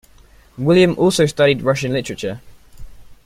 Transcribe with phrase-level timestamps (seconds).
[0.57, 2.41] William also studied Russian literature.